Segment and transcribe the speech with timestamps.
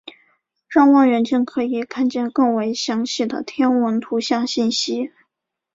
[0.67, 5.11] 让望远镜可以看见更为详细的天文图像信息。